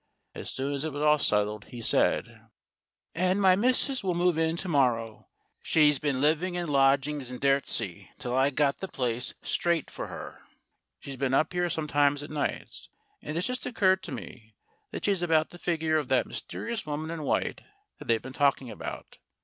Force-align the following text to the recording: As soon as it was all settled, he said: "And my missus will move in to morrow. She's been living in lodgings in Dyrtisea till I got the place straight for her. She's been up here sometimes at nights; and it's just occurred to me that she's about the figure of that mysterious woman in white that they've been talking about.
As 0.33 0.49
soon 0.49 0.73
as 0.73 0.83
it 0.83 0.93
was 0.93 1.03
all 1.03 1.19
settled, 1.19 1.65
he 1.65 1.79
said: 1.79 2.47
"And 3.13 3.39
my 3.39 3.55
missus 3.55 4.03
will 4.03 4.15
move 4.15 4.35
in 4.39 4.57
to 4.57 4.67
morrow. 4.67 5.29
She's 5.61 5.99
been 5.99 6.19
living 6.21 6.55
in 6.55 6.69
lodgings 6.69 7.29
in 7.29 7.37
Dyrtisea 7.37 8.07
till 8.17 8.35
I 8.35 8.49
got 8.49 8.79
the 8.79 8.87
place 8.87 9.35
straight 9.43 9.91
for 9.91 10.07
her. 10.07 10.41
She's 11.01 11.17
been 11.17 11.35
up 11.35 11.53
here 11.53 11.69
sometimes 11.69 12.23
at 12.23 12.31
nights; 12.31 12.89
and 13.21 13.37
it's 13.37 13.45
just 13.45 13.67
occurred 13.67 14.01
to 14.01 14.11
me 14.11 14.55
that 14.89 15.05
she's 15.05 15.21
about 15.21 15.51
the 15.51 15.59
figure 15.59 15.97
of 15.97 16.07
that 16.07 16.25
mysterious 16.25 16.83
woman 16.83 17.11
in 17.11 17.21
white 17.21 17.61
that 17.99 18.07
they've 18.07 18.19
been 18.23 18.33
talking 18.33 18.71
about. 18.71 19.19